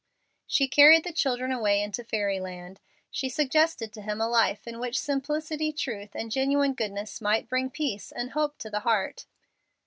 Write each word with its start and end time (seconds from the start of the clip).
She 0.47 0.67
carried 0.67 1.03
the 1.03 1.13
children 1.13 1.51
away 1.51 1.79
into 1.79 2.03
fairy 2.03 2.39
land. 2.39 2.79
She 3.11 3.29
suggested 3.29 3.93
to 3.93 4.01
him 4.01 4.19
a 4.19 4.27
life 4.27 4.67
in 4.67 4.79
which 4.79 4.97
simplicity, 4.97 5.71
truth, 5.71 6.15
and 6.15 6.31
genuine 6.31 6.73
goodness 6.73 7.21
might 7.21 7.47
bring 7.47 7.69
peace 7.69 8.11
and 8.11 8.31
hope 8.31 8.57
to 8.57 8.71
the 8.71 8.79
heart. 8.79 9.27